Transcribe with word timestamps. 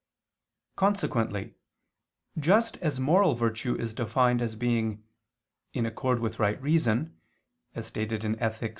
Consequently 0.77 1.53
just 2.39 2.75
as 2.77 2.99
moral 2.99 3.35
virtue 3.35 3.75
is 3.79 3.93
defined 3.93 4.41
as 4.41 4.55
being 4.55 5.03
"in 5.73 5.85
accord 5.85 6.17
with 6.19 6.39
right 6.39 6.59
reason," 6.59 7.21
as 7.75 7.85
stated 7.85 8.23
in 8.23 8.35
_Ethic. 8.37 8.69